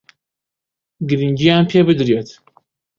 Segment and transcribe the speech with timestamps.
[1.09, 2.29] گرنگییان پێ بدرێت